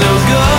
[0.00, 0.49] feels good.